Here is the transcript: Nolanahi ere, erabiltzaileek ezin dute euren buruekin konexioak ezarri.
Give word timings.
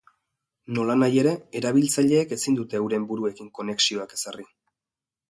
Nolanahi 0.77 1.19
ere, 1.23 1.33
erabiltzaileek 1.59 2.33
ezin 2.37 2.57
dute 2.61 2.79
euren 2.87 3.05
buruekin 3.11 3.53
konexioak 3.59 4.17
ezarri. 4.19 4.49